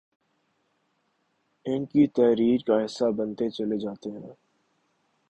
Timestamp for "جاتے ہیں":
3.77-4.33